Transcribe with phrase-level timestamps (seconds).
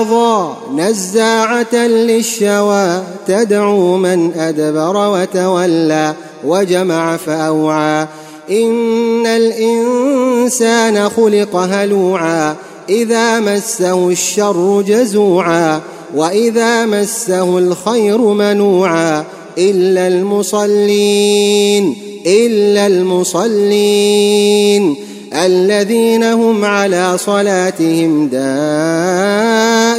[0.00, 8.06] لظى نزاعة للشوى تدعو من أدبر وتولى وجمع فأوعى.
[8.50, 12.56] إن الإنسان خلق هلوعا
[12.88, 15.80] إذا مسه الشر جزوعا.
[16.14, 19.24] وإذا مسه الخير منوعا
[19.58, 24.30] إلا المصلين إلا المصلين
[25.34, 29.29] الذين هم على صلاتهم دائمون.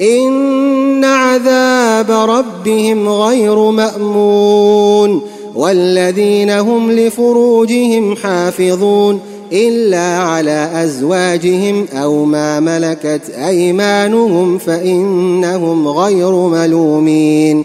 [0.00, 5.22] إن عذاب ربهم غير مأمون
[5.54, 9.20] والذين هم لفروجهم حافظون
[9.52, 17.64] إلا على أزواجهم أو ما ملكت أيمانهم فإنهم غير ملومين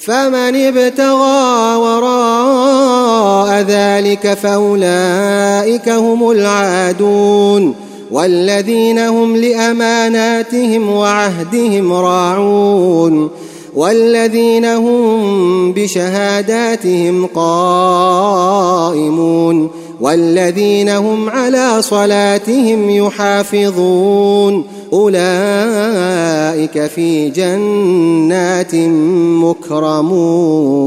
[0.00, 7.85] فمن ابتغى وراء ذلك فأولئك هم العادون
[8.16, 13.30] والذين هم لأماناتهم وعهدهم راعون
[13.74, 18.40] والذين هم بشهاداتهم قائمون
[20.00, 28.74] والذين هم على صلاتهم يحافظون أولئك في جنات
[29.44, 30.86] مكرمون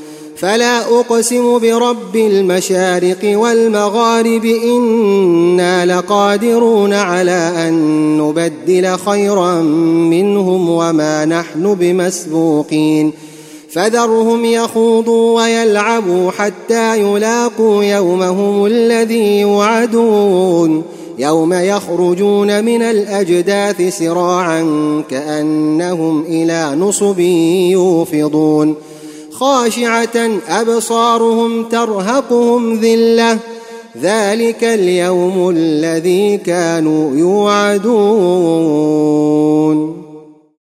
[0.41, 7.73] فلا أقسم برب المشارق والمغارب إنا لقادرون على أن
[8.17, 9.61] نبدل خيرا
[10.11, 13.13] منهم وما نحن بمسبوقين.
[13.71, 20.83] فذرهم يخوضوا ويلعبوا حتى يلاقوا يومهم الذي يوعدون.
[21.19, 24.63] يوم يخرجون من الأجداث سراعا
[25.09, 27.19] كأنهم إلى نصب
[27.69, 28.75] يوفضون.
[29.41, 33.37] خاشعة أبصارهم ترهقهم ذلة.
[34.01, 38.11] ذلك اليوم الذي كانوا يوعدون.